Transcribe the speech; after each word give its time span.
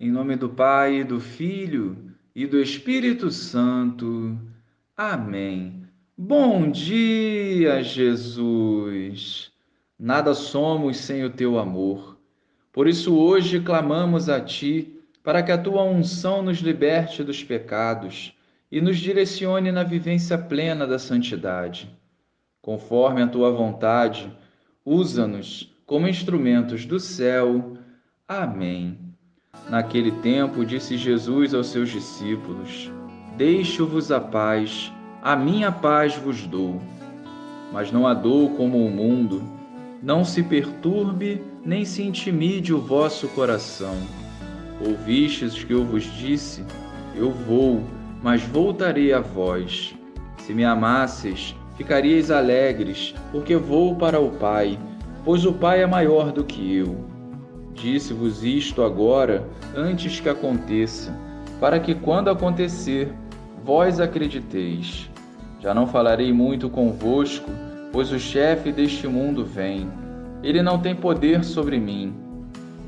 Em 0.00 0.12
nome 0.12 0.36
do 0.36 0.48
Pai, 0.48 1.02
do 1.02 1.18
Filho 1.18 1.96
e 2.32 2.46
do 2.46 2.60
Espírito 2.60 3.32
Santo. 3.32 4.38
Amém. 4.96 5.82
Bom 6.16 6.70
dia, 6.70 7.82
Jesus. 7.82 9.50
Nada 9.98 10.34
somos 10.34 10.98
sem 10.98 11.24
o 11.24 11.30
teu 11.30 11.58
amor. 11.58 12.16
Por 12.72 12.86
isso 12.86 13.18
hoje 13.18 13.58
clamamos 13.58 14.28
a 14.28 14.40
ti 14.40 15.00
para 15.24 15.42
que 15.42 15.50
a 15.50 15.58
tua 15.58 15.82
unção 15.82 16.42
nos 16.42 16.58
liberte 16.58 17.24
dos 17.24 17.42
pecados 17.42 18.32
e 18.70 18.80
nos 18.80 18.98
direcione 18.98 19.72
na 19.72 19.82
vivência 19.82 20.38
plena 20.38 20.86
da 20.86 21.00
santidade. 21.00 21.90
Conforme 22.62 23.20
a 23.20 23.26
tua 23.26 23.50
vontade, 23.50 24.32
usa-nos 24.84 25.74
como 25.84 26.06
instrumentos 26.06 26.86
do 26.86 27.00
céu. 27.00 27.76
Amém. 28.28 29.07
Naquele 29.68 30.10
tempo, 30.10 30.64
disse 30.64 30.96
Jesus 30.96 31.52
aos 31.52 31.66
seus 31.68 31.90
discípulos: 31.90 32.90
Deixo-vos 33.36 34.10
a 34.10 34.18
paz, 34.18 34.92
a 35.22 35.36
minha 35.36 35.70
paz 35.70 36.16
vos 36.16 36.46
dou. 36.46 36.80
Mas 37.72 37.92
não 37.92 38.06
a 38.06 38.14
dou 38.14 38.50
como 38.50 38.84
o 38.84 38.90
mundo. 38.90 39.42
Não 40.02 40.24
se 40.24 40.42
perturbe, 40.42 41.42
nem 41.64 41.84
se 41.84 42.02
intimide 42.02 42.72
o 42.72 42.80
vosso 42.80 43.28
coração. 43.28 43.94
Ouvistes 44.80 45.62
que 45.62 45.72
eu 45.74 45.84
vos 45.84 46.04
disse: 46.04 46.64
Eu 47.14 47.30
vou, 47.30 47.82
mas 48.22 48.42
voltarei 48.42 49.12
a 49.12 49.20
vós. 49.20 49.94
Se 50.38 50.54
me 50.54 50.64
amasseis, 50.64 51.54
ficaríeis 51.76 52.30
alegres, 52.30 53.14
porque 53.30 53.54
vou 53.56 53.96
para 53.96 54.18
o 54.18 54.30
Pai, 54.30 54.78
pois 55.24 55.44
o 55.44 55.52
Pai 55.52 55.82
é 55.82 55.86
maior 55.86 56.32
do 56.32 56.42
que 56.42 56.76
eu. 56.76 57.17
Disse-vos 57.80 58.42
isto 58.42 58.82
agora, 58.82 59.46
antes 59.74 60.18
que 60.18 60.28
aconteça, 60.28 61.16
para 61.60 61.78
que 61.78 61.94
quando 61.94 62.28
acontecer, 62.28 63.12
vós 63.64 64.00
acrediteis. 64.00 65.08
Já 65.60 65.72
não 65.72 65.86
falarei 65.86 66.32
muito 66.32 66.68
convosco, 66.68 67.50
pois 67.92 68.10
o 68.10 68.18
chefe 68.18 68.72
deste 68.72 69.06
mundo 69.06 69.44
vem. 69.44 69.88
Ele 70.42 70.62
não 70.62 70.78
tem 70.78 70.94
poder 70.94 71.44
sobre 71.44 71.78
mim. 71.78 72.14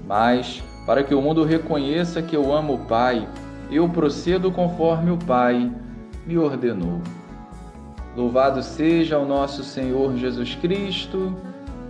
Mas, 0.06 0.62
para 0.86 1.04
que 1.04 1.14
o 1.14 1.22
mundo 1.22 1.44
reconheça 1.44 2.20
que 2.20 2.34
eu 2.34 2.52
amo 2.52 2.74
o 2.74 2.86
Pai, 2.86 3.28
eu 3.70 3.88
procedo 3.88 4.50
conforme 4.50 5.12
o 5.12 5.18
Pai 5.18 5.70
me 6.26 6.36
ordenou. 6.36 7.00
Louvado 8.16 8.60
seja 8.60 9.18
o 9.18 9.26
nosso 9.26 9.62
Senhor 9.62 10.16
Jesus 10.16 10.56
Cristo, 10.56 11.36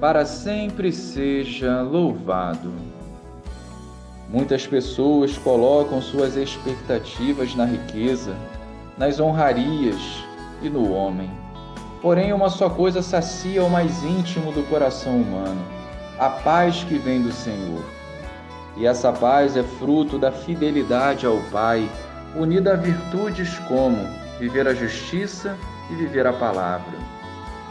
para 0.01 0.25
sempre 0.25 0.93
seja 0.93 1.83
louvado. 1.83 2.90
Muitas 4.33 4.64
pessoas 4.64 5.36
colocam 5.36 6.00
suas 6.00 6.36
expectativas 6.36 7.56
na 7.56 7.64
riqueza, 7.64 8.37
nas 8.97 9.19
honrarias 9.19 9.98
e 10.62 10.69
no 10.69 10.92
homem. 10.92 11.28
Porém, 12.00 12.33
uma 12.33 12.48
só 12.48 12.70
coisa 12.70 13.03
sacia 13.03 13.64
o 13.64 13.69
mais 13.69 14.05
íntimo 14.05 14.53
do 14.53 14.62
coração 14.69 15.17
humano: 15.17 15.61
a 16.17 16.31
paz 16.31 16.84
que 16.84 16.97
vem 16.97 17.20
do 17.20 17.33
Senhor. 17.33 17.83
E 18.77 18.87
essa 18.87 19.12
paz 19.12 19.56
é 19.56 19.64
fruto 19.64 20.17
da 20.17 20.31
fidelidade 20.31 21.27
ao 21.27 21.39
Pai, 21.50 21.91
unida 22.37 22.75
a 22.75 22.77
virtudes 22.77 23.59
como 23.67 23.98
viver 24.39 24.69
a 24.69 24.75
justiça 24.75 25.56
e 25.91 25.94
viver 25.97 26.28
a 26.28 26.33
palavra. 26.33 26.97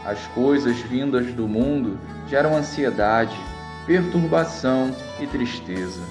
As 0.04 0.18
coisas 0.34 0.76
vindas 0.76 1.32
do 1.32 1.48
mundo 1.48 1.98
geram 2.28 2.54
ansiedade, 2.54 3.34
perturbação 3.86 4.94
e 5.18 5.26
tristeza. 5.26 6.02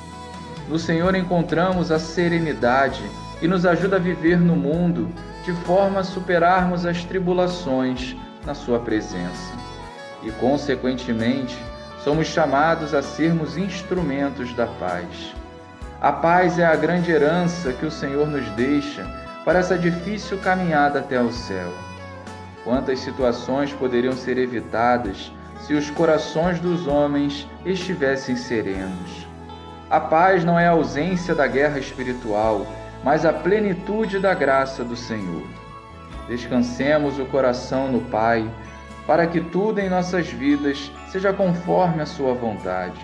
No 0.70 0.78
Senhor 0.78 1.16
encontramos 1.16 1.92
a 1.92 1.98
serenidade 1.98 3.02
que 3.40 3.48
nos 3.48 3.66
ajuda 3.66 3.96
a 3.96 4.00
viver 4.00 4.40
no 4.40 4.56
mundo 4.56 5.10
de 5.44 5.52
forma 5.64 6.02
a 6.02 6.04
superarmos 6.04 6.86
as 6.86 7.04
tribulações 7.04 8.16
na 8.46 8.54
Sua 8.54 8.78
presença. 8.78 9.52
E, 10.22 10.30
consequentemente, 10.34 11.58
somos 12.04 12.28
chamados 12.28 12.94
a 12.94 13.02
sermos 13.02 13.58
instrumentos 13.58 14.54
da 14.54 14.68
paz. 14.68 15.34
A 16.00 16.12
paz 16.12 16.60
é 16.60 16.66
a 16.66 16.76
grande 16.76 17.12
herança 17.12 17.74
que 17.74 17.88
o 17.88 17.92
Senhor 17.92 18.28
nos 18.28 18.48
deixa 18.52 19.04
para 19.44 19.58
essa 19.58 19.76
difícil 19.76 20.38
caminhada 20.38 21.00
até 21.00 21.20
o 21.20 21.32
céu. 21.32 21.74
Quantas 22.64 23.00
situações 23.00 23.74
poderiam 23.74 24.14
ser 24.14 24.38
evitadas 24.38 25.32
se 25.62 25.74
os 25.74 25.90
corações 25.90 26.60
dos 26.60 26.86
homens 26.86 27.48
estivessem 27.66 28.36
serenos? 28.36 29.29
A 29.90 30.00
paz 30.00 30.46
não 30.46 30.60
é 30.60 30.68
a 30.68 30.72
ausência 30.72 31.34
da 31.34 31.48
guerra 31.48 31.80
espiritual, 31.80 32.68
mas 33.04 33.26
a 33.26 33.34
plenitude 33.34 34.20
da 34.20 34.36
graça 34.36 34.84
do 34.84 34.96
Senhor. 34.96 35.48
Descansemos 36.28 37.18
o 37.18 37.26
coração 37.26 37.92
no 37.92 38.02
Pai, 38.02 38.48
para 39.08 39.26
que 39.26 39.42
tudo 39.42 39.80
em 39.80 39.90
nossas 39.90 40.28
vidas 40.28 40.92
seja 41.12 41.34
conforme 41.34 42.04
a 42.04 42.06
Sua 42.06 42.36
vontade. 42.36 43.04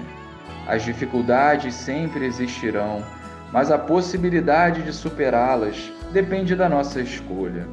As 0.68 0.84
dificuldades 0.84 1.74
sempre 1.74 2.24
existirão, 2.24 3.04
mas 3.52 3.72
a 3.72 3.80
possibilidade 3.80 4.84
de 4.84 4.94
superá-las 4.94 5.92
depende 6.14 6.56
da 6.56 6.70
nossa 6.70 7.02
escolha. 7.02 7.68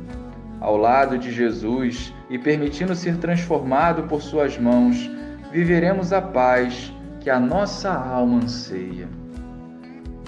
Ao 0.59 0.79
lado 0.79 1.19
de 1.19 1.31
Jesus 1.31 2.15
e 2.31 2.39
permitindo 2.39 2.95
ser 2.95 3.19
transformado 3.19 4.05
por 4.05 4.23
Suas 4.23 4.57
mãos, 4.57 5.11
viveremos 5.51 6.15
a 6.15 6.23
paz 6.23 6.91
que 7.23 7.31
a 7.31 7.39
nossa 7.39 7.91
alma 7.93 8.39
anseia. 8.39 9.09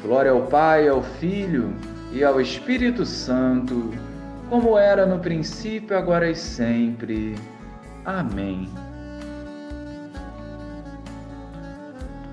Glória 0.00 0.31
ao 0.31 0.43
Pai, 0.43 0.88
ao 0.88 1.03
Filho 1.03 1.75
e 2.12 2.22
ao 2.22 2.41
Espírito 2.41 3.05
Santo, 3.05 3.91
como 4.49 4.78
era 4.78 5.05
no 5.05 5.19
princípio, 5.19 5.97
agora 5.97 6.31
e 6.31 6.37
sempre. 6.37 7.34
Amém. 8.05 8.69